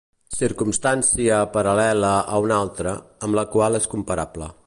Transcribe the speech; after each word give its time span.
Circumstància 0.35 1.41
paral·lela 1.57 2.15
a 2.37 2.41
una 2.47 2.59
altra, 2.63 2.97
amb 3.27 3.41
la 3.41 3.45
qual 3.57 3.83
és 3.83 3.89
comparable. 3.97 4.53